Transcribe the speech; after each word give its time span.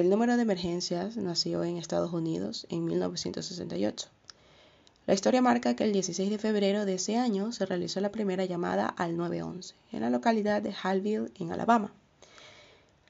El 0.00 0.08
número 0.08 0.36
de 0.36 0.42
emergencias 0.44 1.18
nació 1.18 1.62
en 1.62 1.76
Estados 1.76 2.14
Unidos 2.14 2.66
en 2.70 2.86
1968. 2.86 4.08
La 5.06 5.12
historia 5.12 5.42
marca 5.42 5.76
que 5.76 5.84
el 5.84 5.92
16 5.92 6.30
de 6.30 6.38
febrero 6.38 6.86
de 6.86 6.94
ese 6.94 7.18
año 7.18 7.52
se 7.52 7.66
realizó 7.66 8.00
la 8.00 8.10
primera 8.10 8.46
llamada 8.46 8.86
al 8.86 9.18
911 9.18 9.74
en 9.92 10.00
la 10.00 10.08
localidad 10.08 10.62
de 10.62 10.74
Halville, 10.82 11.30
en 11.38 11.52
Alabama. 11.52 11.92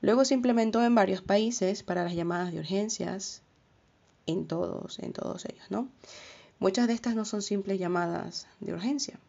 Luego 0.00 0.24
se 0.24 0.34
implementó 0.34 0.82
en 0.82 0.96
varios 0.96 1.22
países 1.22 1.84
para 1.84 2.02
las 2.02 2.16
llamadas 2.16 2.50
de 2.50 2.58
urgencias, 2.58 3.42
en 4.26 4.48
todos, 4.48 4.98
en 4.98 5.12
todos 5.12 5.44
ellos, 5.44 5.70
¿no? 5.70 5.88
Muchas 6.58 6.88
de 6.88 6.94
estas 6.94 7.14
no 7.14 7.24
son 7.24 7.42
simples 7.42 7.78
llamadas 7.78 8.48
de 8.58 8.74
urgencia, 8.74 9.20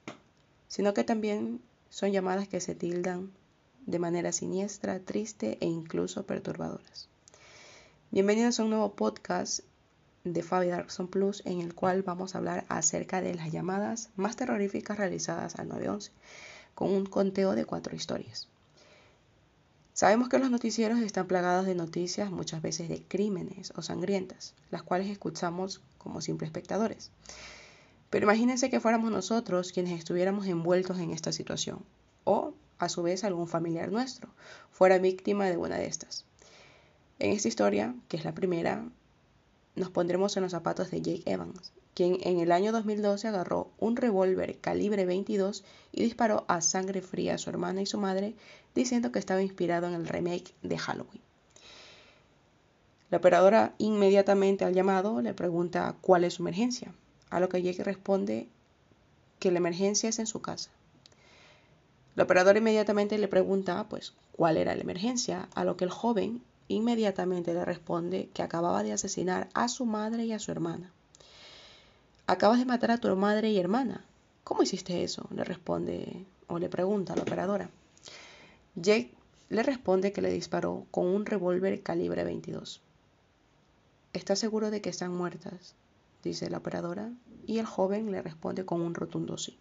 sino 0.67 0.95
que 0.95 1.03
también 1.03 1.61
son 1.91 2.11
llamadas 2.11 2.47
que 2.47 2.59
se 2.59 2.73
tildan 2.73 3.29
de 3.85 3.99
manera 3.99 4.31
siniestra, 4.31 4.99
triste 4.99 5.59
e 5.61 5.67
incluso 5.67 6.25
perturbadoras. 6.25 7.10
Bienvenidos 8.13 8.59
a 8.59 8.63
un 8.63 8.71
nuevo 8.71 8.93
podcast 8.93 9.61
de 10.25 10.43
Fabi 10.43 10.67
Darkson 10.67 11.07
Plus 11.07 11.41
en 11.45 11.61
el 11.61 11.73
cual 11.73 12.03
vamos 12.03 12.35
a 12.35 12.39
hablar 12.39 12.65
acerca 12.67 13.21
de 13.21 13.33
las 13.35 13.53
llamadas 13.53 14.09
más 14.17 14.35
terroríficas 14.35 14.97
realizadas 14.97 15.55
al 15.55 15.69
911 15.69 16.11
con 16.75 16.91
un 16.91 17.05
conteo 17.05 17.55
de 17.55 17.63
cuatro 17.63 17.95
historias. 17.95 18.49
Sabemos 19.93 20.27
que 20.27 20.39
los 20.39 20.51
noticieros 20.51 20.99
están 20.99 21.25
plagados 21.25 21.65
de 21.65 21.73
noticias 21.73 22.31
muchas 22.31 22.61
veces 22.61 22.89
de 22.89 23.01
crímenes 23.01 23.71
o 23.77 23.81
sangrientas, 23.81 24.55
las 24.71 24.83
cuales 24.83 25.07
escuchamos 25.07 25.79
como 25.97 26.19
simples 26.19 26.49
espectadores. 26.49 27.11
Pero 28.09 28.25
imagínense 28.25 28.69
que 28.69 28.81
fuéramos 28.81 29.09
nosotros 29.09 29.71
quienes 29.71 29.97
estuviéramos 29.97 30.47
envueltos 30.47 30.99
en 30.99 31.11
esta 31.11 31.31
situación, 31.31 31.79
o 32.25 32.53
a 32.77 32.89
su 32.89 33.03
vez 33.03 33.23
algún 33.23 33.47
familiar 33.47 33.89
nuestro 33.89 34.27
fuera 34.69 34.97
víctima 34.97 35.45
de 35.45 35.55
una 35.55 35.77
de 35.77 35.85
estas. 35.85 36.25
En 37.21 37.29
esta 37.29 37.49
historia, 37.49 37.93
que 38.07 38.17
es 38.17 38.25
la 38.25 38.33
primera, 38.33 38.83
nos 39.75 39.91
pondremos 39.91 40.35
en 40.37 40.41
los 40.41 40.53
zapatos 40.53 40.89
de 40.89 41.03
Jake 41.03 41.21
Evans, 41.27 41.71
quien 41.93 42.17
en 42.21 42.39
el 42.39 42.51
año 42.51 42.71
2012 42.71 43.27
agarró 43.27 43.69
un 43.77 43.95
revólver 43.95 44.57
calibre 44.57 45.05
22 45.05 45.63
y 45.91 46.01
disparó 46.01 46.45
a 46.47 46.61
sangre 46.61 47.03
fría 47.03 47.35
a 47.35 47.37
su 47.37 47.51
hermana 47.51 47.83
y 47.83 47.85
su 47.85 47.99
madre, 47.99 48.33
diciendo 48.73 49.11
que 49.11 49.19
estaba 49.19 49.43
inspirado 49.43 49.85
en 49.85 49.93
el 49.93 50.07
remake 50.07 50.55
de 50.63 50.79
Halloween. 50.79 51.21
La 53.11 53.19
operadora 53.19 53.75
inmediatamente 53.77 54.65
al 54.65 54.73
llamado 54.73 55.21
le 55.21 55.35
pregunta 55.35 55.95
cuál 56.01 56.23
es 56.23 56.33
su 56.33 56.41
emergencia, 56.41 56.91
a 57.29 57.39
lo 57.39 57.49
que 57.49 57.61
Jake 57.61 57.83
responde 57.83 58.47
que 59.37 59.51
la 59.51 59.59
emergencia 59.59 60.09
es 60.09 60.17
en 60.17 60.25
su 60.25 60.41
casa. 60.41 60.71
La 62.15 62.23
operadora 62.23 62.57
inmediatamente 62.57 63.19
le 63.19 63.27
pregunta, 63.27 63.85
pues, 63.89 64.15
cuál 64.31 64.57
era 64.57 64.73
la 64.73 64.81
emergencia, 64.81 65.49
a 65.53 65.63
lo 65.63 65.77
que 65.77 65.85
el 65.85 65.91
joven 65.91 66.41
inmediatamente 66.71 67.53
le 67.53 67.65
responde 67.65 68.29
que 68.33 68.41
acababa 68.41 68.83
de 68.83 68.93
asesinar 68.93 69.49
a 69.53 69.67
su 69.67 69.85
madre 69.85 70.25
y 70.25 70.33
a 70.33 70.39
su 70.39 70.51
hermana. 70.51 70.91
Acabas 72.27 72.59
de 72.59 72.65
matar 72.65 72.91
a 72.91 72.97
tu 72.97 73.15
madre 73.15 73.49
y 73.51 73.59
hermana. 73.59 74.05
¿Cómo 74.43 74.63
hiciste 74.63 75.03
eso? 75.03 75.27
Le 75.31 75.43
responde 75.43 76.25
o 76.47 76.59
le 76.59 76.69
pregunta 76.69 77.15
la 77.15 77.23
operadora. 77.23 77.69
Jake 78.75 79.13
le 79.49 79.63
responde 79.63 80.11
que 80.11 80.21
le 80.21 80.31
disparó 80.31 80.85
con 80.91 81.07
un 81.07 81.25
revólver 81.25 81.81
calibre 81.83 82.23
22. 82.23 82.81
¿Estás 84.13 84.39
seguro 84.39 84.71
de 84.71 84.81
que 84.81 84.89
están 84.89 85.13
muertas? 85.13 85.75
dice 86.23 86.49
la 86.51 86.59
operadora, 86.59 87.09
y 87.47 87.57
el 87.57 87.65
joven 87.65 88.11
le 88.11 88.21
responde 88.21 88.63
con 88.63 88.81
un 88.81 88.93
rotundo 88.93 89.39
sí 89.39 89.57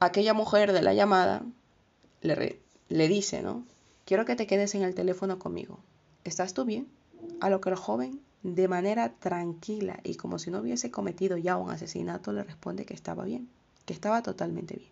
aquella 0.00 0.34
mujer 0.34 0.72
de 0.72 0.82
la 0.82 0.94
llamada 0.94 1.42
le, 2.22 2.58
le 2.88 3.08
dice, 3.08 3.42
¿no? 3.42 3.64
Quiero 4.08 4.24
que 4.24 4.36
te 4.36 4.46
quedes 4.46 4.74
en 4.74 4.84
el 4.84 4.94
teléfono 4.94 5.38
conmigo. 5.38 5.80
¿Estás 6.24 6.54
tú 6.54 6.64
bien? 6.64 6.88
A 7.42 7.50
lo 7.50 7.60
que 7.60 7.68
el 7.68 7.76
joven, 7.76 8.22
de 8.42 8.66
manera 8.66 9.12
tranquila 9.12 10.00
y 10.02 10.14
como 10.14 10.38
si 10.38 10.50
no 10.50 10.60
hubiese 10.60 10.90
cometido 10.90 11.36
ya 11.36 11.58
un 11.58 11.70
asesinato, 11.70 12.32
le 12.32 12.42
responde 12.42 12.86
que 12.86 12.94
estaba 12.94 13.26
bien, 13.26 13.50
que 13.84 13.92
estaba 13.92 14.22
totalmente 14.22 14.76
bien. 14.76 14.90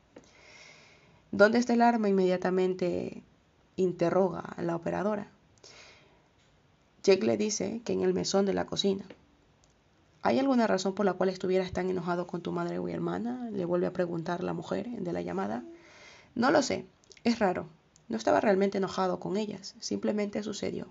¿Dónde 1.32 1.56
está 1.56 1.72
el 1.72 1.80
arma? 1.80 2.10
Inmediatamente 2.10 3.22
interroga 3.76 4.40
a 4.40 4.60
la 4.60 4.76
operadora. 4.76 5.30
Jake 7.02 7.24
le 7.24 7.38
dice 7.38 7.80
que 7.86 7.94
en 7.94 8.02
el 8.02 8.12
mesón 8.12 8.44
de 8.44 8.52
la 8.52 8.66
cocina. 8.66 9.06
¿Hay 10.20 10.38
alguna 10.38 10.66
razón 10.66 10.94
por 10.94 11.06
la 11.06 11.14
cual 11.14 11.30
estuvieras 11.30 11.72
tan 11.72 11.88
enojado 11.88 12.26
con 12.26 12.42
tu 12.42 12.52
madre 12.52 12.78
o 12.78 12.86
hermana? 12.86 13.48
Le 13.50 13.64
vuelve 13.64 13.86
a 13.86 13.94
preguntar 13.94 14.44
la 14.44 14.52
mujer 14.52 14.90
de 14.90 15.12
la 15.14 15.22
llamada. 15.22 15.64
No 16.34 16.50
lo 16.50 16.60
sé, 16.60 16.84
es 17.24 17.38
raro. 17.38 17.66
No 18.08 18.16
estaba 18.16 18.40
realmente 18.40 18.78
enojado 18.78 19.18
con 19.18 19.36
ellas, 19.36 19.74
simplemente 19.80 20.42
sucedió. 20.42 20.86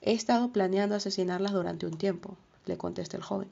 He 0.00 0.12
estado 0.12 0.52
planeando 0.52 0.94
asesinarlas 0.94 1.52
durante 1.52 1.86
un 1.86 1.96
tiempo, 1.96 2.36
le 2.66 2.76
contesta 2.76 3.16
el 3.16 3.22
joven. 3.22 3.48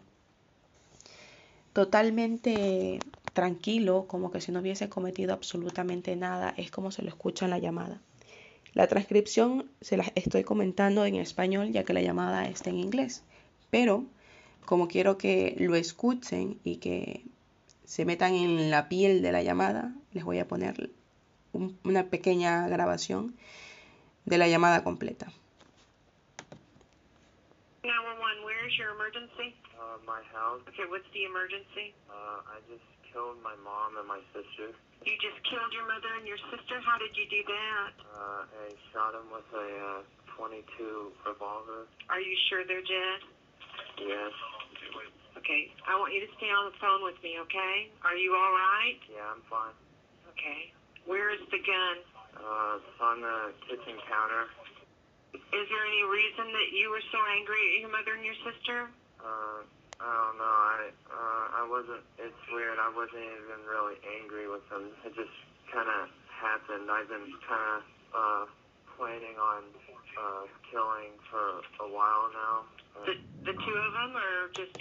Totalmente 1.72 2.98
tranquilo, 3.32 4.06
como 4.08 4.30
que 4.30 4.40
si 4.40 4.52
no 4.52 4.60
hubiese 4.60 4.88
cometido 4.88 5.32
absolutamente 5.32 6.16
nada, 6.16 6.52
es 6.56 6.70
como 6.70 6.90
se 6.90 7.02
lo 7.02 7.08
escucha 7.08 7.44
en 7.44 7.52
la 7.52 7.58
llamada. 7.58 8.00
La 8.74 8.86
transcripción 8.86 9.70
se 9.80 9.96
la 9.96 10.12
estoy 10.14 10.44
comentando 10.44 11.04
en 11.04 11.16
español 11.16 11.72
ya 11.72 11.84
que 11.84 11.92
la 11.92 12.02
llamada 12.02 12.48
está 12.48 12.70
en 12.70 12.78
inglés, 12.78 13.22
pero 13.70 14.04
como 14.64 14.88
quiero 14.88 15.18
que 15.18 15.56
lo 15.58 15.74
escuchen 15.74 16.60
y 16.62 16.76
que 16.76 17.24
se 17.84 18.04
metan 18.04 18.34
en 18.34 18.70
la 18.70 18.88
piel 18.88 19.22
de 19.22 19.32
la 19.32 19.42
llamada, 19.42 19.92
les 20.12 20.24
voy 20.24 20.38
a 20.38 20.46
poner 20.46 20.90
una 21.52 22.04
pequeña 22.10 22.68
grabación 22.68 23.36
de 24.24 24.38
la 24.38 24.46
llamada 24.48 24.84
completa. 24.84 25.32
911, 27.82 28.44
where 28.44 28.66
is 28.68 28.76
your 28.76 28.92
emergency? 28.92 29.56
Uh, 29.72 29.96
my 30.04 30.20
house. 30.36 30.60
Okay, 30.68 30.84
what's 30.88 31.08
the 31.16 31.24
emergency? 31.24 31.96
Uh, 32.12 32.44
I 32.44 32.60
just 32.68 32.84
killed 33.08 33.40
my 33.42 33.56
mom 33.64 33.96
and 33.96 34.06
my 34.06 34.20
sister. 34.36 34.76
You 35.00 35.16
just 35.16 35.40
killed 35.48 35.72
your 35.72 35.88
mother 35.88 36.12
and 36.20 36.28
your 36.28 36.36
sister? 36.52 36.76
How 36.84 37.00
did 37.00 37.16
you 37.16 37.24
do 37.32 37.40
that? 37.48 37.92
Uh, 38.04 38.44
I 38.44 38.68
shot 38.92 39.16
them 39.16 39.32
with 39.32 39.48
a 39.56 40.04
uh, 40.04 40.36
22 40.36 41.12
revolver. 41.24 41.88
Are 42.12 42.20
you 42.20 42.36
sure 42.52 42.68
they're 42.68 42.84
dead? 42.84 43.18
Yes. 43.96 44.32
Okay, 45.40 45.72
I 45.88 45.96
want 45.96 46.12
you 46.12 46.20
to 46.20 46.30
stay 46.36 46.52
on 46.52 46.68
the 46.68 46.76
phone 46.76 47.00
with 47.00 47.16
me, 47.24 47.40
okay? 47.48 47.88
Are 48.04 48.16
you 48.16 48.36
all 48.36 48.52
right? 48.52 48.98
Yeah, 49.08 49.24
I'm 49.32 49.40
fine. 49.48 49.72
Okay. 50.36 50.68
Where 51.06 51.30
is 51.30 51.40
the 51.50 51.60
gun? 51.62 51.96
Uh, 52.36 52.78
it's 52.80 53.00
on 53.00 53.20
the 53.20 53.38
kitchen 53.68 53.96
counter. 54.08 54.44
Is 55.34 55.66
there 55.70 55.84
any 55.86 56.02
reason 56.06 56.50
that 56.50 56.68
you 56.74 56.90
were 56.90 57.02
so 57.12 57.18
angry 57.38 57.58
at 57.74 57.86
your 57.86 57.92
mother 57.92 58.14
and 58.14 58.24
your 58.24 58.38
sister? 58.42 58.90
Uh, 59.20 59.62
I 60.00 60.10
don't 60.10 60.38
know. 60.40 60.56
I 60.56 60.78
uh, 61.12 61.60
I 61.60 61.62
wasn't. 61.68 62.02
It's 62.18 62.42
weird. 62.50 62.80
I 62.80 62.88
wasn't 62.90 63.20
even 63.20 63.60
really 63.68 64.00
angry 64.22 64.48
with 64.48 64.64
them. 64.72 64.90
It 65.04 65.12
just 65.14 65.36
kind 65.68 65.86
of 65.86 66.08
happened. 66.32 66.88
I've 66.88 67.10
been 67.10 67.28
kind 67.44 67.66
of 67.76 67.80
uh, 68.10 68.44
planning 68.96 69.36
on 69.36 69.62
uh, 70.16 70.44
killing 70.72 71.12
for 71.28 71.62
a 71.84 71.88
while 71.92 72.32
now. 72.32 72.56
The, 73.06 73.14
the 73.44 73.54
two 73.54 73.76
of 73.76 73.90
them, 73.92 74.16
or 74.16 74.50
just 74.56 74.74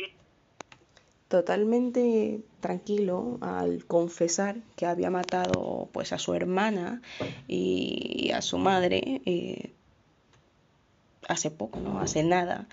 totalmente 1.29 2.41
tranquilo 2.59 3.37
al 3.39 3.85
confesar 3.85 4.57
que 4.75 4.87
había 4.87 5.11
matado 5.11 5.87
pues 5.93 6.11
a 6.11 6.17
su 6.17 6.33
hermana 6.33 7.01
y 7.47 8.31
a 8.33 8.41
su 8.41 8.57
madre 8.57 9.21
eh, 9.25 9.71
hace 11.27 11.51
poco, 11.51 11.79
¿no? 11.79 11.99
Hace 11.99 12.23
nada. 12.23 12.67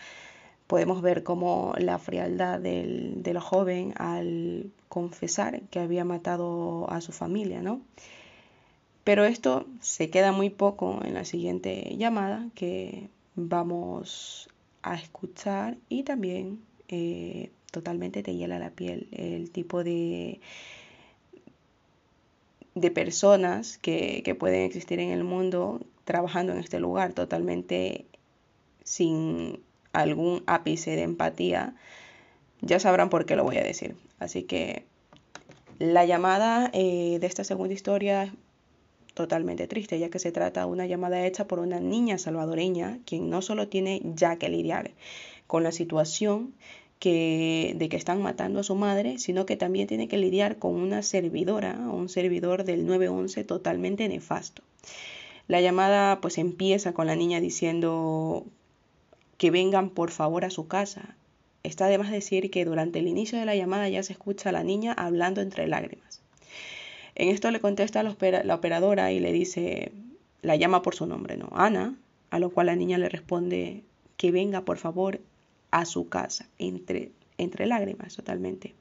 Podemos 0.67 1.03
ver 1.03 1.23
como 1.23 1.75
la 1.79 1.99
frialdad 1.99 2.59
del, 2.59 3.23
del, 3.23 3.39
joven 3.39 3.93
al 3.99 4.73
confesar 4.89 5.61
que 5.71 5.79
había 5.79 6.05
matado 6.05 6.91
a 6.91 7.01
su 7.01 7.13
familia, 7.13 7.61
¿no? 7.63 7.83
Pero 9.05 9.25
esto 9.25 9.67
se 9.81 10.11
queda 10.11 10.33
muy 10.33 10.51
poco 10.51 11.01
en 11.05 11.15
la 11.15 11.25
siguiente 11.25 11.95
llamada 11.97 12.49
que 12.55 13.11
vamos 13.37 14.49
a 14.83 14.95
escuchar 14.95 15.77
y 15.89 16.03
también 16.03 16.65
eh, 16.89 17.51
totalmente 17.71 18.23
te 18.23 18.35
hiela 18.35 18.59
la 18.59 18.71
piel 18.71 19.09
el 19.13 19.51
tipo 19.51 19.85
de, 19.85 20.41
de 22.75 22.91
personas 22.91 23.79
que, 23.79 24.23
que 24.25 24.35
pueden 24.35 24.63
existir 24.63 25.01
en 25.01 25.11
el 25.11 25.25
mundo 25.25 25.81
trabajando 26.05 26.53
en 26.53 26.59
este 26.59 26.81
lugar 26.81 27.13
totalmente 27.13 28.07
sin 28.85 29.61
algún 29.93 30.43
ápice 30.47 30.93
de 30.93 31.03
empatía, 31.03 31.75
ya 32.61 32.79
sabrán 32.79 33.11
por 33.11 33.27
qué 33.27 33.37
lo 33.37 33.45
voy 33.45 33.57
a 33.57 33.65
decir. 33.65 33.97
Así 34.19 34.45
que 34.45 34.85
la 35.79 36.05
llamada 36.05 36.71
eh, 36.73 37.19
de 37.21 37.27
esta 37.27 37.45
segunda 37.45 37.75
historia 37.75 38.25
es 38.25 38.33
totalmente 39.15 39.67
triste, 39.67 39.99
ya 39.99 40.11
que 40.11 40.19
se 40.19 40.33
trata 40.33 40.61
de 40.61 40.67
una 40.67 40.87
llamada 40.87 41.27
hecha 41.27 41.47
por 41.47 41.59
una 41.59 41.81
niña 41.81 42.19
salvadoreña, 42.19 43.01
quien 43.05 43.31
no 43.31 43.43
solo 43.43 43.69
tiene 43.69 44.01
ya 44.05 44.37
que 44.37 44.49
lidiar 44.49 44.93
con 45.47 45.63
la 45.63 45.73
situación 45.73 46.55
que, 46.99 47.75
de 47.77 47.89
que 47.89 47.97
están 47.97 48.23
matando 48.23 48.61
a 48.61 48.65
su 48.65 48.75
madre, 48.75 49.19
sino 49.19 49.47
que 49.47 49.57
también 49.57 49.87
tiene 49.87 50.09
que 50.09 50.19
lidiar 50.19 50.59
con 50.59 50.75
una 50.75 51.03
servidora 51.03 51.79
o 51.91 51.97
un 51.97 52.09
servidor 52.09 52.65
del 52.65 52.87
911 52.87 53.45
totalmente 53.45 54.09
nefasto. 54.09 54.63
La 55.49 55.61
llamada 55.61 56.21
pues 56.21 56.39
empieza 56.39 56.93
con 56.93 57.07
la 57.07 57.17
niña 57.17 57.41
diciendo 57.41 58.45
que 59.39 59.51
vengan 59.51 59.91
por 59.91 60.11
favor 60.11 60.45
a 60.45 60.51
su 60.51 60.67
casa. 60.67 61.17
Está 61.63 61.87
además 61.87 62.11
decir 62.11 62.51
que 62.51 62.65
durante 62.65 62.99
el 62.99 63.09
inicio 63.09 63.39
de 63.39 63.45
la 63.45 63.57
llamada 63.57 63.89
ya 63.89 64.03
se 64.03 64.13
escucha 64.13 64.49
a 64.49 64.53
la 64.53 64.65
niña 64.65 64.93
hablando 64.93 65.41
entre 65.41 65.67
lágrimas. 65.67 66.21
En 67.15 67.29
esto 67.29 67.51
le 67.51 67.61
contesta 67.61 68.03
la 68.03 68.55
operadora 68.55 69.13
y 69.13 69.21
le 69.21 69.33
dice, 69.33 69.93
la 70.43 70.57
llama 70.57 70.83
por 70.83 70.95
su 70.95 71.07
nombre, 71.07 71.37
¿no? 71.37 71.49
Ana, 71.53 71.97
a 72.31 72.39
lo 72.39 72.51
cual 72.51 72.67
la 72.67 72.77
niña 72.77 72.99
le 72.99 73.09
responde 73.09 73.83
que 74.17 74.31
venga 74.31 74.63
por 74.63 74.79
favor 74.79 75.21
a 75.77 75.85
su 75.85 76.09
casa, 76.09 76.49
entre, 76.59 77.11
entre 77.37 77.67
lágrimas 77.67 78.17
totalmente. 78.17 78.75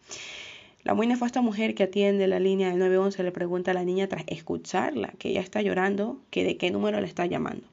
La 0.83 0.93
muy 0.93 1.07
nefasta 1.07 1.41
mujer 1.41 1.75
que 1.75 1.83
atiende 1.83 2.27
la 2.27 2.39
línea 2.39 2.69
del 2.69 2.79
911 2.79 3.23
le 3.23 3.31
pregunta 3.31 3.71
a 3.71 3.73
la 3.73 3.83
niña 3.83 4.07
tras 4.07 4.23
escucharla 4.27 5.13
que 5.17 5.29
ella 5.29 5.41
está 5.41 5.61
llorando, 5.61 6.19
que 6.29 6.45
de 6.45 6.55
qué 6.55 6.71
número 6.71 7.01
le 7.01 7.07
está 7.07 7.25
llamando. 7.25 7.67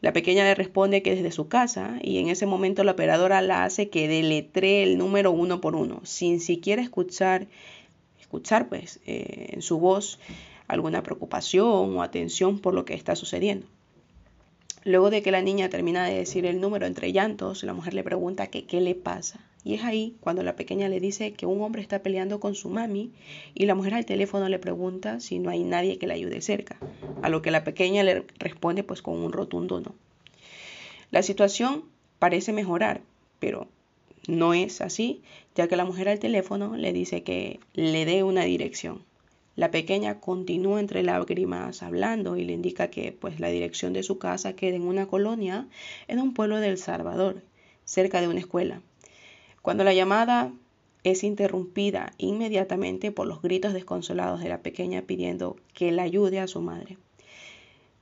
La 0.00 0.12
pequeña 0.12 0.44
le 0.44 0.54
responde 0.54 1.02
que 1.02 1.16
desde 1.16 1.32
su 1.32 1.48
casa 1.48 1.98
y 2.02 2.18
en 2.18 2.28
ese 2.28 2.46
momento 2.46 2.84
la 2.84 2.92
operadora 2.92 3.42
la 3.42 3.64
hace 3.64 3.88
que 3.88 4.06
deletree 4.06 4.84
el 4.84 4.96
número 4.96 5.32
uno 5.32 5.60
por 5.60 5.74
uno, 5.74 6.02
sin 6.04 6.38
siquiera 6.38 6.82
escuchar, 6.82 7.48
escuchar 8.20 8.68
pues 8.68 9.00
eh, 9.06 9.48
en 9.54 9.62
su 9.62 9.80
voz 9.80 10.20
alguna 10.68 11.02
preocupación 11.02 11.96
o 11.96 12.02
atención 12.02 12.60
por 12.60 12.74
lo 12.74 12.84
que 12.84 12.94
está 12.94 13.16
sucediendo. 13.16 13.66
Luego 14.86 15.10
de 15.10 15.20
que 15.20 15.32
la 15.32 15.42
niña 15.42 15.68
termina 15.68 16.06
de 16.06 16.14
decir 16.14 16.46
el 16.46 16.60
número 16.60 16.86
entre 16.86 17.10
llantos, 17.10 17.64
la 17.64 17.74
mujer 17.74 17.92
le 17.92 18.04
pregunta 18.04 18.46
que 18.46 18.66
qué 18.66 18.80
le 18.80 18.94
pasa. 18.94 19.40
Y 19.64 19.74
es 19.74 19.82
ahí 19.82 20.14
cuando 20.20 20.44
la 20.44 20.54
pequeña 20.54 20.88
le 20.88 21.00
dice 21.00 21.32
que 21.32 21.44
un 21.44 21.60
hombre 21.60 21.82
está 21.82 22.04
peleando 22.04 22.38
con 22.38 22.54
su 22.54 22.68
mami 22.68 23.10
y 23.52 23.66
la 23.66 23.74
mujer 23.74 23.94
al 23.94 24.06
teléfono 24.06 24.48
le 24.48 24.60
pregunta 24.60 25.18
si 25.18 25.40
no 25.40 25.50
hay 25.50 25.64
nadie 25.64 25.98
que 25.98 26.06
le 26.06 26.14
ayude 26.14 26.40
cerca, 26.40 26.76
a 27.20 27.28
lo 27.30 27.42
que 27.42 27.50
la 27.50 27.64
pequeña 27.64 28.04
le 28.04 28.26
responde 28.38 28.84
pues 28.84 29.02
con 29.02 29.18
un 29.18 29.32
rotundo 29.32 29.80
no. 29.80 29.96
La 31.10 31.24
situación 31.24 31.82
parece 32.20 32.52
mejorar, 32.52 33.00
pero 33.40 33.66
no 34.28 34.54
es 34.54 34.80
así, 34.80 35.20
ya 35.56 35.66
que 35.66 35.74
la 35.74 35.84
mujer 35.84 36.08
al 36.08 36.20
teléfono 36.20 36.76
le 36.76 36.92
dice 36.92 37.24
que 37.24 37.58
le 37.74 38.04
dé 38.04 38.22
una 38.22 38.44
dirección. 38.44 39.02
La 39.56 39.70
pequeña 39.70 40.20
continúa 40.20 40.80
entre 40.80 41.02
lágrimas 41.02 41.82
hablando 41.82 42.36
y 42.36 42.44
le 42.44 42.52
indica 42.52 42.90
que 42.90 43.10
pues 43.12 43.40
la 43.40 43.48
dirección 43.48 43.94
de 43.94 44.02
su 44.02 44.18
casa 44.18 44.54
queda 44.54 44.76
en 44.76 44.82
una 44.82 45.06
colonia 45.06 45.66
en 46.08 46.18
un 46.18 46.34
pueblo 46.34 46.60
de 46.60 46.68
El 46.68 46.76
Salvador, 46.76 47.42
cerca 47.86 48.20
de 48.20 48.28
una 48.28 48.40
escuela. 48.40 48.82
Cuando 49.62 49.82
la 49.82 49.94
llamada 49.94 50.52
es 51.04 51.24
interrumpida 51.24 52.12
inmediatamente 52.18 53.12
por 53.12 53.26
los 53.26 53.40
gritos 53.40 53.72
desconsolados 53.72 54.40
de 54.40 54.50
la 54.50 54.60
pequeña 54.60 55.02
pidiendo 55.02 55.56
que 55.72 55.90
la 55.90 56.02
ayude 56.02 56.38
a 56.38 56.48
su 56.48 56.60
madre. 56.60 56.98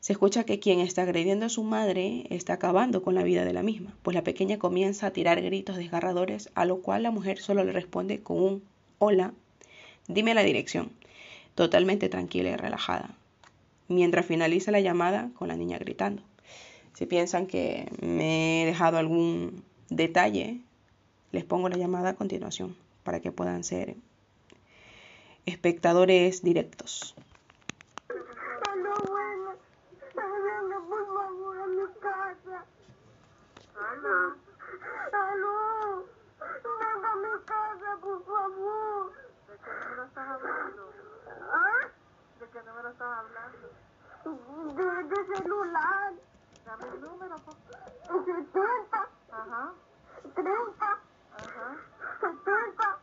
Se 0.00 0.12
escucha 0.12 0.42
que 0.42 0.58
quien 0.58 0.80
está 0.80 1.02
agrediendo 1.02 1.46
a 1.46 1.50
su 1.50 1.62
madre 1.62 2.26
está 2.30 2.54
acabando 2.54 3.02
con 3.04 3.14
la 3.14 3.22
vida 3.22 3.44
de 3.44 3.52
la 3.52 3.62
misma, 3.62 3.96
pues 4.02 4.16
la 4.16 4.24
pequeña 4.24 4.58
comienza 4.58 5.06
a 5.06 5.12
tirar 5.12 5.40
gritos 5.40 5.76
desgarradores, 5.76 6.50
a 6.56 6.64
lo 6.64 6.82
cual 6.82 7.04
la 7.04 7.12
mujer 7.12 7.38
solo 7.38 7.62
le 7.62 7.70
responde 7.70 8.22
con 8.22 8.42
un 8.42 8.62
hola, 8.98 9.32
dime 10.08 10.34
la 10.34 10.42
dirección 10.42 10.90
totalmente 11.54 12.08
tranquila 12.08 12.50
y 12.50 12.56
relajada, 12.56 13.10
mientras 13.88 14.26
finaliza 14.26 14.70
la 14.70 14.80
llamada 14.80 15.30
con 15.34 15.48
la 15.48 15.56
niña 15.56 15.78
gritando. 15.78 16.22
Si 16.94 17.06
piensan 17.06 17.46
que 17.46 17.90
me 18.00 18.62
he 18.62 18.66
dejado 18.66 18.98
algún 18.98 19.64
detalle, 19.88 20.60
les 21.32 21.44
pongo 21.44 21.68
la 21.68 21.76
llamada 21.76 22.10
a 22.10 22.14
continuación 22.14 22.76
para 23.02 23.20
que 23.20 23.32
puedan 23.32 23.64
ser 23.64 23.96
espectadores 25.46 26.42
directos. 26.42 27.14
De, 44.74 45.26
celular. 45.26 46.12
Dame 46.64 46.88
el 46.88 47.00
número, 47.00 47.36
70. 48.06 49.08
Ajá. 49.32 49.72
30. 50.34 50.98
Ajá. 51.34 51.76
70. 52.20 52.98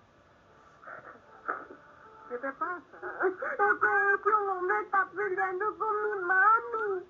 ¿Qué 2.30 2.38
te 2.38 2.52
pasa? 2.54 2.98
Es 3.28 3.34
que 4.24 4.30
un 4.30 4.50
hombre 4.50 4.82
está 4.84 5.06
peleando 5.10 5.78
con 5.78 6.04
mi 6.04 6.20
mami. 6.22 7.06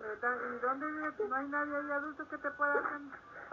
¿Y 0.00 0.58
dónde 0.60 0.86
vives? 0.86 1.28
No 1.28 1.34
hay 1.36 1.48
nadie 1.48 1.76
ahí 1.76 1.90
adulto 1.92 2.28
que 2.28 2.38
te 2.38 2.50
pueda 2.52 2.72
hacer. 2.72 3.00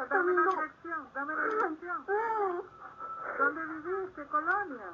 Dame 0.09 0.33
la 0.33 0.41
dirección, 0.49 1.09
dame 1.13 1.35
la 1.35 1.43
dirección. 1.43 2.05
¿Dónde 3.37 3.65
vivís? 3.65 4.09
¿Qué 4.15 4.25
colonia? 4.27 4.93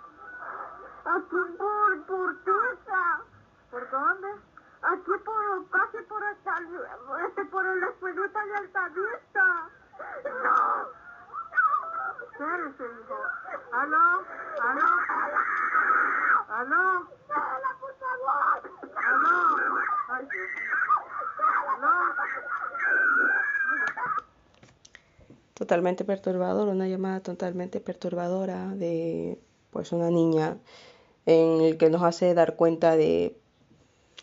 Aquí 1.05 1.35
por, 1.57 2.05
por 2.05 2.43
¿Por 3.71 3.89
dónde? 3.91 4.27
Aquí 4.81 5.11
por, 5.25 5.69
casi 5.69 6.03
por 6.07 6.23
hasta, 6.23 6.55
este, 7.27 7.45
por 7.45 7.63
la 7.63 7.87
escuelita 7.87 8.45
de 8.45 8.55
Altavista. 8.55 9.69
No. 10.43 10.99
¿Qué 12.37 12.43
eres, 12.43 12.75
hijo? 12.75 13.17
¿Aló? 13.73 14.25
¿Aló? 14.61 14.87
¿Aló? 16.49 17.07
¡Hola, 17.29 17.71
por 17.79 17.93
favor! 17.99 18.61
¿Aló? 19.05 19.81
Ay, 20.09 20.27
Dios 20.31 20.49
¿Aló? 21.77 21.95
Totalmente 25.53 26.05
perturbador, 26.05 26.69
una 26.69 26.87
llamada 26.87 27.19
totalmente 27.19 27.81
perturbadora 27.81 28.67
de 28.67 29.37
pues 29.71 29.91
una 29.91 30.09
niña 30.09 30.57
en 31.25 31.61
el 31.61 31.77
que 31.77 31.89
nos 31.89 32.03
hace 32.03 32.33
dar 32.33 32.55
cuenta 32.55 32.95
de 32.95 33.35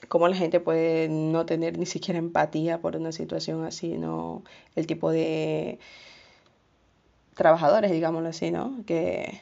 cómo 0.08 0.28
la 0.28 0.36
gente 0.36 0.60
puede 0.60 1.08
no 1.08 1.46
tener 1.46 1.78
ni 1.78 1.86
siquiera 1.86 2.18
empatía 2.18 2.80
por 2.80 2.96
una 2.96 3.12
situación 3.12 3.64
así, 3.64 3.96
¿no? 3.98 4.42
El 4.74 4.86
tipo 4.86 5.10
de 5.10 5.78
trabajadores, 7.34 7.90
digámoslo 7.90 8.28
así, 8.28 8.50
¿no? 8.50 8.82
Que, 8.86 9.40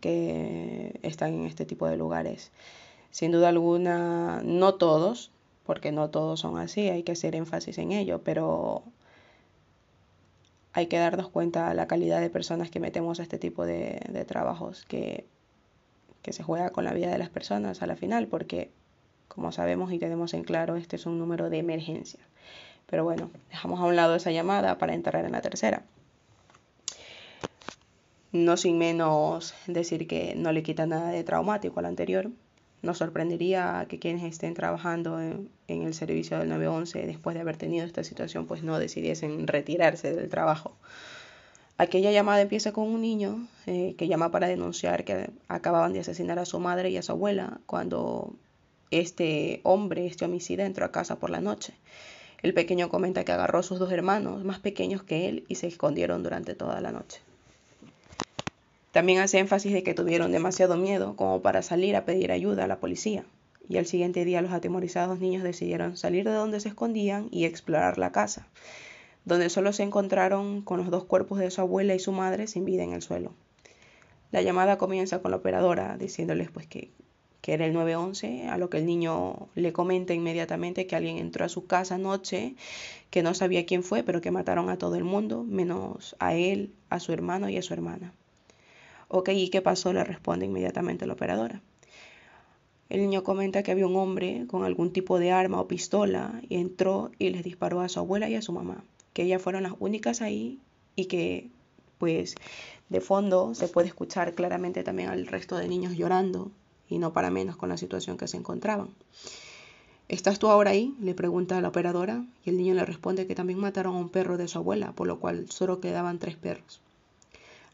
que 0.00 0.98
están 1.02 1.34
en 1.34 1.46
este 1.46 1.64
tipo 1.64 1.86
de 1.86 1.96
lugares. 1.96 2.52
Sin 3.10 3.32
duda 3.32 3.48
alguna, 3.48 4.42
no 4.44 4.74
todos, 4.74 5.30
porque 5.64 5.92
no 5.92 6.10
todos 6.10 6.40
son 6.40 6.58
así, 6.58 6.88
hay 6.88 7.02
que 7.02 7.12
hacer 7.12 7.34
énfasis 7.34 7.78
en 7.78 7.92
ello, 7.92 8.22
pero 8.22 8.82
hay 10.74 10.88
que 10.88 10.98
darnos 10.98 11.28
cuenta 11.28 11.68
de 11.68 11.74
la 11.74 11.86
calidad 11.86 12.20
de 12.20 12.28
personas 12.28 12.68
que 12.68 12.80
metemos 12.80 13.20
a 13.20 13.22
este 13.22 13.38
tipo 13.38 13.64
de, 13.64 14.24
trabajos, 14.26 14.84
que, 14.86 15.24
que 16.20 16.32
se 16.32 16.42
juega 16.42 16.70
con 16.70 16.84
la 16.84 16.92
vida 16.92 17.10
de 17.10 17.18
las 17.18 17.30
personas 17.30 17.80
a 17.80 17.86
la 17.86 17.94
final, 17.94 18.26
porque 18.26 18.70
como 19.28 19.52
sabemos 19.52 19.92
y 19.92 20.00
tenemos 20.00 20.34
en 20.34 20.42
claro, 20.42 20.74
este 20.74 20.96
es 20.96 21.06
un 21.06 21.18
número 21.18 21.48
de 21.48 21.58
emergencia. 21.58 22.20
Pero 22.86 23.04
bueno, 23.04 23.30
dejamos 23.50 23.78
a 23.80 23.84
un 23.84 23.94
lado 23.94 24.16
esa 24.16 24.32
llamada 24.32 24.76
para 24.76 24.94
entrar 24.94 25.24
en 25.24 25.32
la 25.32 25.40
tercera. 25.40 25.84
No 28.32 28.56
sin 28.56 28.76
menos 28.76 29.54
decir 29.68 30.08
que 30.08 30.34
no 30.34 30.50
le 30.50 30.64
quita 30.64 30.86
nada 30.86 31.10
de 31.10 31.22
traumático 31.22 31.78
al 31.78 31.86
anterior. 31.86 32.30
Nos 32.84 32.98
sorprendería 32.98 33.86
que 33.88 33.98
quienes 33.98 34.24
estén 34.24 34.52
trabajando 34.52 35.18
en, 35.18 35.48
el 35.68 35.94
servicio 35.94 36.38
del 36.38 36.50
911 36.50 37.06
después 37.06 37.32
de 37.32 37.40
haber 37.40 37.56
tenido 37.56 37.86
esta 37.86 38.04
situación 38.04 38.46
pues 38.46 38.62
no 38.62 38.78
decidiesen 38.78 39.46
retirarse 39.46 40.14
del 40.14 40.28
trabajo. 40.28 40.76
Aquella 41.78 42.12
llamada 42.12 42.42
empieza 42.42 42.72
con 42.72 42.86
un 42.86 43.00
niño 43.00 43.48
eh, 43.66 43.94
que 43.96 44.06
llama 44.06 44.30
para 44.30 44.48
denunciar 44.48 45.04
que 45.04 45.30
acababan 45.48 45.94
de 45.94 46.00
asesinar 46.00 46.38
a 46.38 46.44
su 46.44 46.60
madre 46.60 46.90
y 46.90 46.98
a 46.98 47.02
su 47.02 47.12
abuela 47.12 47.58
cuando 47.64 48.34
este 48.90 49.60
hombre, 49.62 50.06
este 50.06 50.26
homicida, 50.26 50.66
entró 50.66 50.84
a 50.84 50.92
casa 50.92 51.18
por 51.18 51.30
la 51.30 51.40
noche. 51.40 51.72
El 52.42 52.52
pequeño 52.52 52.90
comenta 52.90 53.24
que 53.24 53.32
agarró 53.32 53.60
a 53.60 53.62
sus 53.62 53.78
dos 53.78 53.90
hermanos, 53.92 54.44
más 54.44 54.58
pequeños 54.58 55.02
que 55.02 55.26
él, 55.30 55.44
y 55.48 55.54
se 55.54 55.68
escondieron 55.68 56.22
durante 56.22 56.54
toda 56.54 56.82
la 56.82 56.92
noche. 56.92 57.22
También 58.94 59.18
hace 59.18 59.40
énfasis 59.40 59.72
de 59.72 59.82
que 59.82 59.92
tuvieron 59.92 60.30
demasiado 60.30 60.76
miedo 60.76 61.16
como 61.16 61.42
para 61.42 61.62
salir 61.62 61.96
a 61.96 62.04
pedir 62.04 62.30
ayuda 62.30 62.62
a 62.62 62.68
la 62.68 62.78
policía, 62.78 63.24
y 63.68 63.78
al 63.78 63.86
siguiente 63.86 64.24
día 64.24 64.40
los 64.40 64.52
atemorizados 64.52 65.18
niños 65.18 65.42
decidieron 65.42 65.96
salir 65.96 66.24
de 66.24 66.30
donde 66.30 66.60
se 66.60 66.68
escondían 66.68 67.26
y 67.32 67.44
explorar 67.44 67.98
la 67.98 68.12
casa, 68.12 68.46
donde 69.24 69.50
solo 69.50 69.72
se 69.72 69.82
encontraron 69.82 70.62
con 70.62 70.78
los 70.78 70.90
dos 70.90 71.06
cuerpos 71.06 71.40
de 71.40 71.50
su 71.50 71.60
abuela 71.60 71.96
y 71.96 71.98
su 71.98 72.12
madre 72.12 72.46
sin 72.46 72.64
vida 72.64 72.84
en 72.84 72.92
el 72.92 73.02
suelo. 73.02 73.32
La 74.30 74.42
llamada 74.42 74.78
comienza 74.78 75.20
con 75.20 75.32
la 75.32 75.38
operadora 75.38 75.96
diciéndoles 75.98 76.52
pues 76.52 76.68
que 76.68 76.92
que 77.40 77.52
era 77.52 77.66
el 77.66 77.72
911, 77.72 78.46
a 78.48 78.58
lo 78.58 78.70
que 78.70 78.78
el 78.78 78.86
niño 78.86 79.48
le 79.56 79.72
comenta 79.72 80.14
inmediatamente 80.14 80.86
que 80.86 80.94
alguien 80.94 81.18
entró 81.18 81.44
a 81.44 81.50
su 81.50 81.66
casa 81.66 81.96
anoche, 81.96 82.54
que 83.10 83.24
no 83.24 83.34
sabía 83.34 83.66
quién 83.66 83.82
fue, 83.82 84.04
pero 84.04 84.20
que 84.20 84.30
mataron 84.30 84.70
a 84.70 84.78
todo 84.78 84.94
el 84.94 85.04
mundo, 85.04 85.42
menos 85.42 86.14
a 86.20 86.34
él, 86.34 86.72
a 86.88 87.00
su 87.00 87.12
hermano 87.12 87.50
y 87.50 87.58
a 87.58 87.62
su 87.62 87.74
hermana. 87.74 88.14
Ok, 89.08 89.30
¿y 89.30 89.50
qué 89.50 89.62
pasó? 89.62 89.92
Le 89.92 90.04
responde 90.04 90.46
inmediatamente 90.46 91.06
la 91.06 91.14
operadora. 91.14 91.60
el 92.88 93.00
niño 93.00 93.24
comenta 93.24 93.62
que 93.62 93.72
había 93.72 93.86
un 93.86 93.96
hombre 93.96 94.44
con 94.46 94.64
algún 94.64 94.92
tipo 94.92 95.18
de 95.18 95.32
arma 95.32 95.60
o 95.60 95.68
pistola 95.68 96.40
y 96.48 96.56
entró 96.56 97.10
y 97.18 97.30
les 97.30 97.42
disparó 97.42 97.80
a 97.80 97.88
su 97.88 97.98
abuela 97.98 98.28
y 98.28 98.34
a 98.36 98.42
su 98.42 98.52
mamá, 98.52 98.84
que 99.12 99.22
ellas 99.22 99.42
fueron 99.42 99.62
las 99.64 99.74
únicas 99.80 100.22
ahí 100.22 100.60
y 100.96 101.06
que 101.06 101.50
pues 101.98 102.34
de 102.88 103.00
fondo 103.00 103.54
se 103.54 103.68
puede 103.68 103.88
escuchar 103.88 104.34
claramente 104.34 104.84
también 104.84 105.08
al 105.08 105.26
resto 105.26 105.56
de 105.56 105.68
niños 105.68 105.96
llorando 105.96 106.50
y 106.88 106.98
no 106.98 107.12
para 107.12 107.30
menos 107.30 107.56
con 107.56 107.68
la 107.68 107.76
situación 107.76 108.16
que 108.16 108.28
se 108.28 108.36
encontraban. 108.36 108.90
¿Estás 110.08 110.38
tú 110.38 110.48
ahora 110.48 110.72
ahí? 110.72 110.94
le 111.00 111.14
pregunta 111.14 111.56
a 111.56 111.60
la 111.62 111.68
operadora 111.68 112.24
y 112.44 112.50
el 112.50 112.58
niño 112.58 112.74
le 112.74 112.84
responde 112.84 113.26
que 113.26 113.34
también 113.34 113.58
mataron 113.58 113.96
a 113.96 113.98
un 113.98 114.10
perro 114.10 114.36
de 114.36 114.48
su 114.48 114.58
abuela, 114.58 114.92
por 114.92 115.06
lo 115.06 115.18
cual 115.18 115.50
solo 115.50 115.80
quedaban 115.80 116.18
tres 116.18 116.36
perros. 116.36 116.82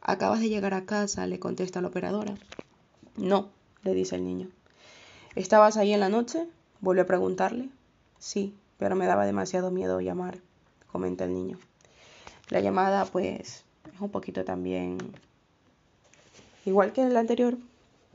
¿Acabas 0.03 0.41
de 0.41 0.49
llegar 0.49 0.75
a 0.75 0.87
casa? 0.87 1.27
le 1.27 1.39
contesta 1.39 1.81
la 1.81 1.89
operadora. 1.89 2.35
No, 3.17 3.51
le 3.83 3.95
dice 3.95 4.17
el 4.17 4.25
niño. 4.25 4.49
¿Estabas 5.35 5.77
ahí 5.77 5.93
en 5.93 6.01
la 6.01 6.09
noche? 6.09 6.47
vuelve 6.81 7.03
a 7.03 7.07
preguntarle. 7.07 7.69
Sí, 8.19 8.55
pero 8.79 8.97
me 8.97 9.07
daba 9.07 9.27
demasiado 9.27 9.71
miedo 9.71 10.01
llamar, 10.01 10.39
comenta 10.91 11.25
el 11.25 11.35
niño. 11.35 11.59
La 12.49 12.61
llamada, 12.61 13.05
pues, 13.05 13.65
es 13.93 14.01
un 14.01 14.11
poquito 14.11 14.45
también, 14.45 14.99
igual 16.65 16.93
que 16.93 17.05
la 17.09 17.21
anterior, 17.21 17.59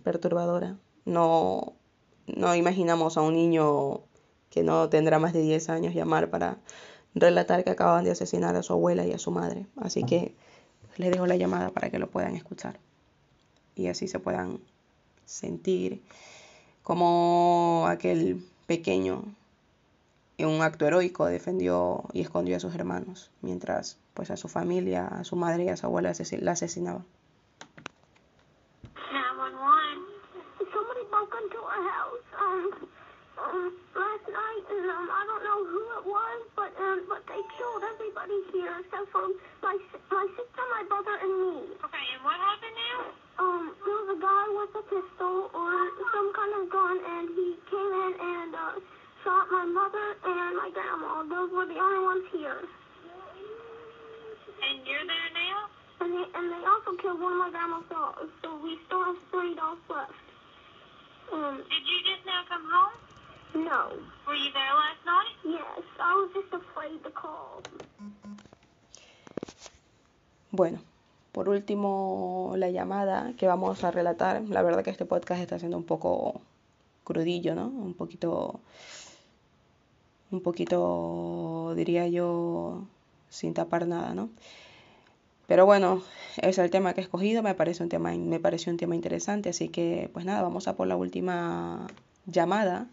perturbadora. 0.03 0.75
No, 1.05 1.73
no 2.27 2.55
imaginamos 2.55 3.17
a 3.17 3.21
un 3.21 3.35
niño 3.35 4.01
que 4.49 4.63
no 4.63 4.89
tendrá 4.89 5.19
más 5.19 5.33
de 5.33 5.41
10 5.41 5.69
años 5.69 5.93
llamar 5.93 6.29
para 6.29 6.57
relatar 7.13 7.63
que 7.63 7.69
acaban 7.69 8.03
de 8.03 8.11
asesinar 8.11 8.55
a 8.55 8.63
su 8.63 8.73
abuela 8.73 9.05
y 9.05 9.13
a 9.13 9.19
su 9.19 9.31
madre. 9.31 9.67
Así 9.77 10.03
que 10.03 10.35
les 10.97 11.11
dejo 11.11 11.27
la 11.27 11.35
llamada 11.35 11.69
para 11.71 11.89
que 11.89 11.99
lo 11.99 12.07
puedan 12.07 12.35
escuchar 12.35 12.79
y 13.75 13.87
así 13.87 14.07
se 14.07 14.19
puedan 14.19 14.59
sentir 15.25 16.01
como 16.83 17.85
aquel 17.87 18.43
pequeño 18.67 19.23
en 20.37 20.47
un 20.49 20.61
acto 20.61 20.85
heroico 20.85 21.25
defendió 21.25 22.03
y 22.11 22.21
escondió 22.21 22.57
a 22.57 22.59
sus 22.59 22.75
hermanos, 22.75 23.31
mientras 23.41 23.97
pues 24.13 24.31
a 24.31 24.37
su 24.37 24.49
familia, 24.49 25.07
a 25.07 25.23
su 25.23 25.35
madre 25.35 25.63
y 25.63 25.69
a 25.69 25.77
su 25.77 25.85
abuela 25.85 26.13
la 26.41 26.51
asesinaba. 26.51 27.05
last 33.95 34.27
night, 34.27 34.65
and 34.75 34.91
um, 34.91 35.07
I 35.07 35.23
don't 35.27 35.43
know 35.43 35.59
who 35.71 35.83
it 35.99 36.05
was, 36.07 36.39
but 36.55 36.71
um, 36.79 37.03
but 37.07 37.23
they 37.27 37.41
killed 37.55 37.83
everybody 37.83 38.39
here 38.51 38.75
except 38.79 39.07
for 39.11 39.27
my 39.63 39.75
my 40.11 40.25
sister, 40.35 40.63
my 40.71 40.83
brother, 40.87 41.15
and 41.23 41.31
me. 41.31 41.55
Okay, 41.79 42.05
and 42.15 42.23
what 42.23 42.35
happened 42.35 42.75
now? 42.75 42.99
Um, 43.39 43.63
there 43.83 43.95
was 44.03 44.09
a 44.15 44.19
guy 44.19 44.45
with 44.51 44.81
a 44.81 44.83
pistol 44.87 45.51
or 45.51 45.71
some 46.11 46.31
gun, 46.95 47.19
and 47.19 47.29
he 47.35 47.55
came 47.69 47.93
in 47.93 48.13
and 48.19 48.55
uh, 48.55 48.79
shot 49.23 49.47
my 49.51 49.65
mother 49.65 50.15
and 50.23 50.57
my 50.57 50.69
grandma. 50.73 51.23
Those 51.23 51.51
were 51.51 51.65
the 51.65 51.79
only 51.79 52.03
ones 52.03 52.25
here. 52.31 52.61
And 54.63 54.87
you're 54.87 55.05
there 55.05 55.31
now? 55.33 55.69
And 56.01 56.13
they 56.13 56.25
and 56.37 56.51
they 56.51 56.63
also 56.67 56.95
killed 57.01 57.21
one 57.21 57.33
of 57.33 57.39
my 57.39 57.49
grandma's 57.51 57.85
dogs, 57.89 58.31
so 58.43 58.57
we 58.63 58.77
still 58.85 59.03
have 59.03 59.15
three 59.31 59.55
dogs 59.55 59.81
left. 59.89 60.11
Um, 61.31 61.57
Did 61.57 61.83
you 61.87 61.99
just 62.05 62.25
now 62.25 62.41
come 62.49 62.63
home? 62.71 62.93
no. 63.55 63.89
Were 64.27 64.35
you 64.35 64.51
there 64.51 64.73
last 64.75 65.01
night? 65.05 65.35
Yes, 65.45 65.83
I 65.99 66.13
was 66.15 66.29
just 66.33 66.53
afraid 66.53 67.03
to 67.03 67.11
call. 67.11 67.61
Bueno, 70.51 70.79
por 71.31 71.49
último, 71.49 72.53
la 72.57 72.69
llamada 72.69 73.33
que 73.37 73.47
vamos 73.47 73.83
a 73.83 73.91
relatar. 73.91 74.41
La 74.49 74.61
verdad 74.61 74.83
que 74.83 74.89
este 74.89 75.05
podcast 75.05 75.41
está 75.41 75.59
siendo 75.59 75.77
un 75.77 75.85
poco 75.85 76.41
crudillo, 77.05 77.55
¿no? 77.55 77.67
Un 77.69 77.93
poquito, 77.93 78.59
un 80.31 80.41
poquito, 80.41 81.73
diría 81.77 82.07
yo, 82.09 82.83
sin 83.29 83.53
tapar 83.53 83.87
nada, 83.87 84.13
¿no? 84.13 84.29
Pero 85.47 85.65
bueno, 85.65 86.01
es 86.41 86.57
el 86.57 86.69
tema 86.69 86.93
que 86.93 87.01
he 87.01 87.03
escogido, 87.03 87.43
me 87.43 87.53
parece 87.55 87.83
un 87.83 87.89
tema, 87.89 88.11
me 88.13 88.39
pareció 88.41 88.71
un 88.71 88.77
tema 88.77 88.95
interesante, 88.95 89.49
así 89.49 89.69
que 89.69 90.09
pues 90.11 90.25
nada, 90.25 90.41
vamos 90.41 90.67
a 90.67 90.75
por 90.75 90.87
la 90.87 90.97
última 90.97 91.87
llamada, 92.25 92.87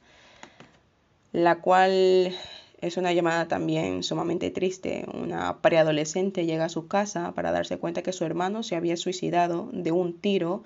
la 1.33 1.61
cual 1.61 2.33
es 2.83 2.97
una 2.97 3.13
llamada 3.13 3.47
también 3.49 4.03
sumamente 4.03 4.51
triste. 4.51 5.07
Una 5.15 5.59
preadolescente 5.59 6.45
llega 6.45 6.67
a 6.67 6.69
su 6.69 6.89
casa 6.89 7.33
para 7.33 7.53
darse 7.53 7.79
cuenta 7.79 8.03
que 8.03 8.13
su 8.13 8.25
hermano 8.25 8.63
se 8.65 8.77
había 8.77 8.97
suicidado 8.97 9.71
de 9.73 9.93
un 9.93 10.19
tiro. 10.19 10.65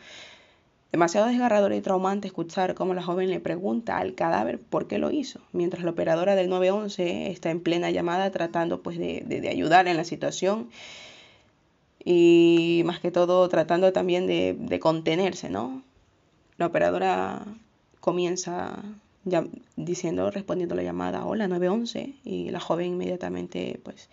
Demasiado 0.92 1.26
desgarrador 1.26 1.72
y 1.72 1.80
traumante 1.80 2.28
escuchar 2.28 2.74
cómo 2.74 2.94
la 2.94 3.02
joven 3.02 3.30
le 3.30 3.40
pregunta 3.40 3.98
al 3.98 4.14
cadáver 4.14 4.60
por 4.60 4.86
qué 4.86 4.98
lo 4.98 5.10
hizo, 5.10 5.40
mientras 5.52 5.84
la 5.84 5.90
operadora 5.90 6.36
del 6.36 6.48
911 6.48 7.30
está 7.30 7.50
en 7.50 7.60
plena 7.60 7.90
llamada 7.90 8.30
tratando 8.30 8.82
pues 8.82 8.96
de, 8.98 9.22
de, 9.26 9.40
de 9.40 9.48
ayudar 9.48 9.88
en 9.88 9.96
la 9.96 10.04
situación 10.04 10.70
y 12.04 12.82
más 12.86 13.00
que 13.00 13.10
todo 13.10 13.48
tratando 13.48 13.92
también 13.92 14.28
de, 14.28 14.56
de 14.58 14.78
contenerse, 14.78 15.50
¿no? 15.50 15.82
La 16.56 16.66
operadora 16.66 17.44
comienza 18.00 18.78
ya, 19.24 19.44
diciendo, 19.74 20.30
respondiendo 20.30 20.76
la 20.76 20.84
llamada, 20.84 21.26
hola 21.26 21.48
911, 21.48 22.14
y 22.24 22.50
la 22.50 22.60
joven 22.60 22.92
inmediatamente 22.92 23.80
pues 23.82 24.08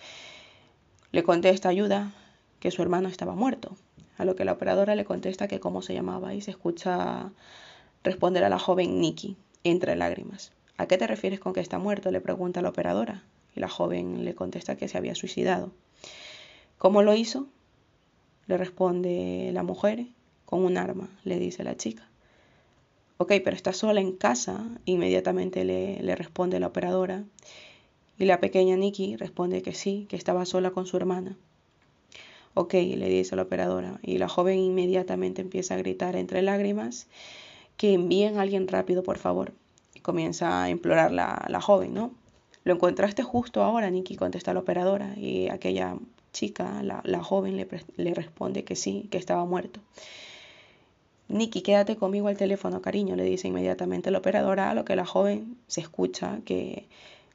le 1.11 1.23
contesta 1.23 1.69
ayuda 1.69 2.11
que 2.59 2.71
su 2.71 2.81
hermano 2.81 3.07
estaba 3.09 3.35
muerto, 3.35 3.77
a 4.17 4.25
lo 4.25 4.35
que 4.35 4.45
la 4.45 4.53
operadora 4.53 4.95
le 4.95 5.05
contesta 5.05 5.47
que 5.47 5.59
cómo 5.59 5.81
se 5.81 5.93
llamaba 5.93 6.33
y 6.33 6.41
se 6.41 6.51
escucha 6.51 7.31
responder 8.03 8.43
a 8.43 8.49
la 8.49 8.59
joven 8.59 8.99
Nikki 8.99 9.37
entre 9.63 9.95
lágrimas. 9.95 10.51
¿A 10.77 10.87
qué 10.87 10.97
te 10.97 11.07
refieres 11.07 11.39
con 11.39 11.53
que 11.53 11.61
está 11.61 11.79
muerto? 11.79 12.11
le 12.11 12.21
pregunta 12.21 12.61
la 12.61 12.69
operadora 12.69 13.23
y 13.55 13.59
la 13.59 13.69
joven 13.69 14.25
le 14.25 14.35
contesta 14.35 14.75
que 14.75 14.87
se 14.87 14.97
había 14.97 15.15
suicidado. 15.15 15.71
¿Cómo 16.77 17.01
lo 17.01 17.13
hizo? 17.13 17.47
le 18.47 18.57
responde 18.57 19.51
la 19.53 19.63
mujer, 19.63 20.05
con 20.45 20.65
un 20.65 20.77
arma, 20.77 21.09
le 21.23 21.39
dice 21.39 21.63
la 21.63 21.77
chica. 21.77 22.09
Ok, 23.17 23.31
pero 23.43 23.55
está 23.55 23.71
sola 23.71 24.01
en 24.01 24.11
casa, 24.11 24.67
inmediatamente 24.85 25.63
le, 25.63 26.01
le 26.03 26.15
responde 26.15 26.59
la 26.59 26.67
operadora. 26.67 27.23
Y 28.17 28.25
la 28.25 28.39
pequeña 28.39 28.75
Nikki 28.75 29.15
responde 29.15 29.61
que 29.61 29.73
sí, 29.73 30.07
que 30.09 30.17
estaba 30.17 30.45
sola 30.45 30.71
con 30.71 30.85
su 30.85 30.97
hermana. 30.97 31.37
Ok, 32.55 32.73
le 32.73 33.09
dice 33.09 33.35
la 33.35 33.43
operadora. 33.43 33.99
Y 34.03 34.17
la 34.17 34.27
joven 34.27 34.59
inmediatamente 34.59 35.41
empieza 35.41 35.73
a 35.73 35.77
gritar 35.77 36.15
entre 36.15 36.41
lágrimas 36.41 37.07
que 37.77 37.93
envíen 37.93 38.37
a 38.37 38.41
alguien 38.41 38.67
rápido, 38.67 39.03
por 39.03 39.17
favor. 39.17 39.53
Y 39.95 40.01
comienza 40.01 40.63
a 40.63 40.69
implorar 40.69 41.11
la, 41.11 41.45
la 41.49 41.61
joven, 41.61 41.93
¿no? 41.93 42.11
Lo 42.63 42.73
encontraste 42.73 43.23
justo 43.23 43.63
ahora, 43.63 43.89
Nikki, 43.89 44.15
contesta 44.15 44.53
la 44.53 44.59
operadora. 44.59 45.13
Y 45.17 45.49
aquella 45.49 45.97
chica, 46.31 46.83
la, 46.83 47.01
la 47.03 47.23
joven, 47.23 47.57
le, 47.57 47.67
le, 47.97 48.13
responde 48.13 48.63
que 48.63 48.75
sí, 48.75 49.07
que 49.11 49.17
estaba 49.17 49.45
muerto. 49.45 49.79
Nikki, 51.29 51.61
quédate 51.61 51.95
conmigo 51.95 52.27
al 52.27 52.37
teléfono, 52.37 52.81
cariño, 52.81 53.15
le 53.15 53.23
dice 53.23 53.47
inmediatamente 53.47 54.11
la 54.11 54.19
operadora, 54.19 54.69
a 54.69 54.73
lo 54.73 54.85
que 54.85 54.95
la 54.95 55.05
joven 55.05 55.57
se 55.67 55.81
escucha 55.81 56.39
que 56.45 56.87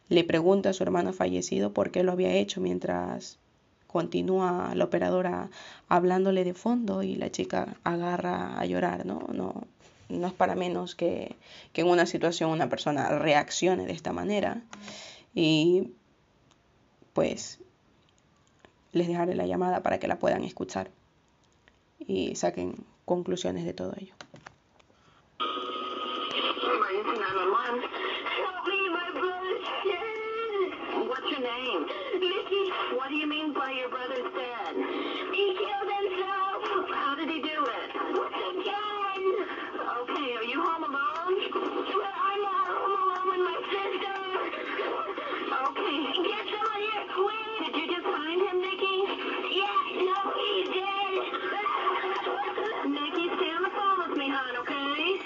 le 0.09 0.25
pregunta 0.25 0.71
a 0.71 0.73
su 0.73 0.83
hermano 0.83 1.13
fallecido 1.13 1.73
por 1.73 1.91
qué 1.91 2.03
lo 2.03 2.13
había 2.13 2.33
hecho 2.35 2.61
mientras 2.61 3.39
continúa 3.88 4.75
la 4.75 4.85
operadora 4.85 5.50
hablándole 5.88 6.45
de 6.45 6.54
fondo 6.54 7.02
y 7.02 7.16
la 7.16 7.33
chica 7.33 7.76
agarra 7.83 8.61
a 8.61 8.64
llorar, 8.66 9.04
¿no? 9.04 9.26
No, 9.33 9.64
no 10.09 10.26
es 10.26 10.33
para 10.35 10.54
menos 10.54 10.95
que, 10.95 11.35
que 11.73 11.80
en 11.80 11.88
una 11.88 12.07
situación 12.07 12.50
una 12.50 12.68
persona 12.68 13.09
reaccione 13.18 13.87
de 13.87 13.92
esta 13.92 14.12
manera 14.12 14.62
y 15.35 15.90
pues 17.14 17.61
les 18.92 19.09
dejaré 19.09 19.35
la 19.35 19.47
llamada 19.47 19.83
para 19.83 19.99
que 19.99 20.07
la 20.07 20.18
puedan 20.18 20.45
escuchar 20.45 20.90
y 21.99 22.37
saquen 22.37 22.75
conclusiones 23.04 23.64
de 23.64 23.73
todo 23.73 23.95
ello. 23.99 24.14
You 33.73 33.81
your 33.81 33.89
brother's 33.91 34.33
dead? 34.33 34.77
He 35.35 35.55
killed 35.61 35.91
himself. 35.93 36.89
How 36.89 37.15
did 37.17 37.29
he 37.29 37.41
do 37.43 37.67
it? 37.69 37.89
With 38.17 38.33
a 38.33 38.51
gun. 38.65 39.23
Okay, 40.09 40.37
are 40.37 40.45
you 40.45 40.63
home 40.63 40.85
alone? 40.85 41.35
Well, 41.53 42.17
I'm 42.17 42.41
not 42.49 42.69
home 42.73 42.97
alone 42.97 43.29
with 43.29 43.43
my 43.45 43.59
sister. 43.69 44.17
Okay, 45.69 46.01
get 46.25 46.45
someone 46.49 46.81
here 46.81 47.07
quick. 47.13 47.61
Did 47.67 47.77
you 47.77 47.87
just 47.93 48.07
find 48.09 48.41
him, 48.41 48.57
Nikki? 48.63 48.97
Yeah, 49.53 49.81
no, 50.01 50.17
he's 50.33 50.69
dead. 50.73 51.13
Nikki, 52.89 53.25
stay 53.37 53.51
on 53.53 53.63
the 53.69 53.73
phone 53.77 53.99
with 54.09 54.17
me, 54.17 54.27
hon, 54.33 54.57
okay? 54.65 55.21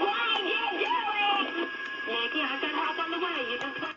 Why 0.00 0.32
did 0.48 0.80
you 0.80 0.80
do? 0.80 1.68
Nikki, 2.08 2.40
I 2.40 2.56
got 2.56 2.72
help 2.72 2.98
on 3.04 3.10
the 3.10 3.18
way. 3.18 3.52
You 3.52 3.58
just 3.58 3.87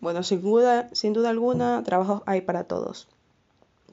Bueno, 0.00 0.22
sin 0.22 0.40
duda, 0.40 0.88
sin 0.92 1.12
duda 1.12 1.30
alguna, 1.30 1.82
trabajos 1.82 2.22
hay 2.26 2.40
para 2.40 2.64
todos, 2.64 3.08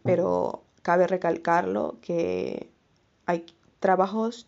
pero 0.04 0.64
cabe 0.82 1.06
recalcarlo 1.06 1.98
que 2.02 2.70
hay 3.26 3.46
trabajos 3.80 4.48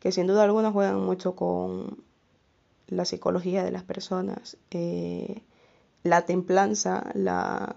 que 0.00 0.12
sin 0.12 0.26
duda 0.26 0.44
alguna 0.44 0.72
juegan 0.72 1.00
mucho 1.00 1.36
con 1.36 2.02
la 2.88 3.04
psicología 3.04 3.62
de 3.62 3.70
las 3.70 3.82
personas, 3.84 4.56
eh, 4.70 5.42
la 6.02 6.22
templanza, 6.22 7.10
la 7.14 7.76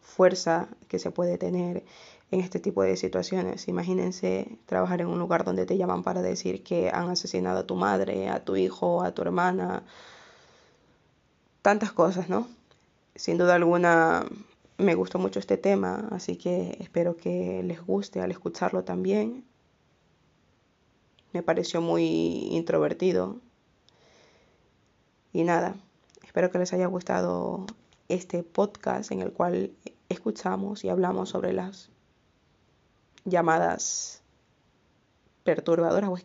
fuerza 0.00 0.68
que 0.88 0.98
se 0.98 1.10
puede 1.10 1.36
tener 1.36 1.84
en 2.30 2.40
este 2.40 2.60
tipo 2.60 2.82
de 2.82 2.96
situaciones. 2.96 3.68
Imagínense 3.68 4.58
trabajar 4.66 5.00
en 5.00 5.08
un 5.08 5.18
lugar 5.18 5.44
donde 5.44 5.66
te 5.66 5.76
llaman 5.76 6.02
para 6.02 6.22
decir 6.22 6.62
que 6.62 6.90
han 6.90 7.10
asesinado 7.10 7.60
a 7.60 7.66
tu 7.66 7.74
madre, 7.74 8.28
a 8.28 8.44
tu 8.44 8.56
hijo, 8.56 9.02
a 9.02 9.12
tu 9.12 9.22
hermana, 9.22 9.84
tantas 11.62 11.92
cosas, 11.92 12.28
¿no? 12.28 12.48
Sin 13.14 13.38
duda 13.38 13.54
alguna 13.54 14.26
me 14.78 14.94
gustó 14.94 15.18
mucho 15.18 15.40
este 15.40 15.56
tema, 15.56 16.08
así 16.12 16.36
que 16.36 16.76
espero 16.80 17.16
que 17.16 17.62
les 17.64 17.84
guste 17.84 18.20
al 18.20 18.30
escucharlo 18.30 18.84
también. 18.84 19.44
Me 21.32 21.42
pareció 21.42 21.80
muy 21.80 22.48
introvertido. 22.52 23.40
Y 25.32 25.42
nada, 25.42 25.74
espero 26.24 26.50
que 26.50 26.58
les 26.58 26.72
haya 26.72 26.86
gustado 26.86 27.66
este 28.08 28.42
podcast 28.42 29.10
en 29.10 29.20
el 29.20 29.32
cual 29.32 29.72
escuchamos 30.08 30.84
y 30.84 30.88
hablamos 30.88 31.28
sobre 31.28 31.52
las 31.52 31.90
llamadas 33.24 34.22
perturbadoras 35.44 36.10
o 36.10 36.16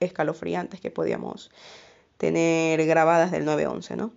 escalofriantes 0.00 0.80
que 0.80 0.90
podíamos 0.90 1.50
tener 2.18 2.84
grabadas 2.86 3.30
del 3.30 3.44
911, 3.44 3.96
¿no? 3.96 4.12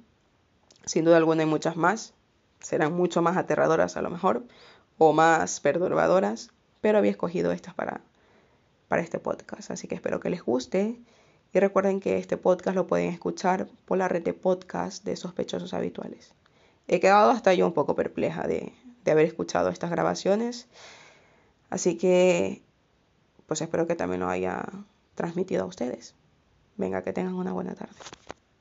Sin 0.86 1.06
duda 1.06 1.18
alguna 1.18 1.44
hay 1.44 1.50
muchas 1.50 1.76
más, 1.76 2.14
serán 2.60 2.94
mucho 2.94 3.22
más 3.22 3.38
aterradoras 3.38 3.98
a 3.98 4.02
lo 4.02 4.10
mejor, 4.10 4.44
o 4.98 5.14
más 5.14 5.60
perturbadoras, 5.60 6.52
pero 6.82 6.98
había 6.98 7.12
escogido 7.12 7.52
estas 7.52 7.74
para, 7.74 8.02
para 8.88 9.02
este 9.02 9.20
podcast, 9.20 9.72
así 9.72 9.88
que 9.88 9.96
espero 9.96 10.20
que 10.20 10.30
les 10.30 10.44
guste 10.44 11.00
y 11.54 11.60
recuerden 11.60 12.00
que 12.00 12.18
este 12.18 12.38
podcast 12.38 12.76
lo 12.76 12.88
pueden 12.88 13.10
escuchar 13.10 13.68
por 13.86 13.98
la 13.98 14.08
red 14.08 14.24
de 14.24 14.34
podcast 14.34 15.04
de 15.04 15.16
sospechosos 15.16 15.74
habituales. 15.74 16.34
He 16.88 17.00
quedado 17.00 17.32
hasta 17.32 17.54
yo 17.54 17.66
un 17.66 17.74
poco 17.74 17.96
perpleja 17.96 18.46
de, 18.48 18.74
de 19.06 19.12
haber 19.12 19.26
escuchado 19.26 19.70
estas 19.70 19.90
grabaciones. 19.90 20.68
Así 21.70 21.96
que, 21.98 22.62
pues 23.48 23.62
espero 23.62 23.88
que 23.88 23.96
también 23.96 24.20
lo 24.20 24.30
haya 24.30 24.66
transmitido 25.16 25.64
a 25.64 25.68
ustedes. 25.68 26.14
Venga, 26.76 27.04
que 27.04 27.14
tengan 27.14 27.36
una 27.36 27.54
buena 27.54 27.74
tarde. 27.74 27.96